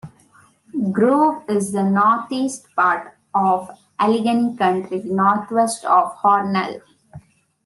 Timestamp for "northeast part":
1.91-3.15